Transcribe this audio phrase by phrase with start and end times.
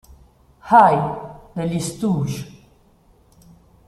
[0.71, 1.13] Eye"
[1.53, 2.51] degli Stooges.